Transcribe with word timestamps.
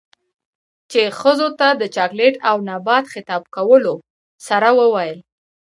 ،چـې 0.91 1.01
ښـځـو 1.19 1.47
تـه 1.59 1.67
د 1.79 1.81
چـاکـليـت 1.95 2.35
او 2.49 2.57
نـبات 2.69 3.05
خـطاب 3.13 3.43
کـولـو 3.55 3.95
سـره 4.47 4.69
وويل. 4.79 5.17